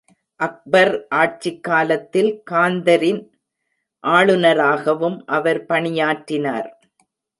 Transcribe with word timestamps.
அக்பர் 0.39 1.07
ஆட்சிக் 1.09 1.63
காலத்தில் 1.63 2.43
காந்தரின் 2.51 3.21
ஆளுநராகவும 4.03 5.23
அவர் 5.25 5.65
பணியாற்றினார். 5.65 6.69